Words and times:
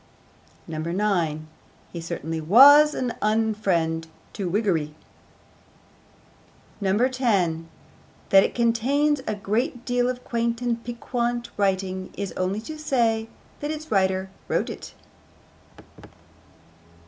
9. 0.65 1.47
He 1.93 2.01
certainly 2.01 2.41
was 2.41 2.95
an 2.95 3.13
unfriend 3.21 4.05
to 4.33 4.49
Whiggery. 4.49 4.95
10. 6.81 7.69
That 8.29 8.43
it 8.43 8.55
contains 8.55 9.21
a 9.27 9.35
great 9.35 9.85
deal 9.85 10.09
of 10.09 10.23
quaint 10.23 10.59
and 10.59 10.83
piquant 10.83 11.51
writing 11.55 12.09
is 12.17 12.31
only 12.31 12.61
to 12.61 12.79
say 12.79 13.29
that 13.59 13.69
its 13.69 13.91
writer 13.91 14.31
wrote 14.49 14.71
it. 14.71 14.95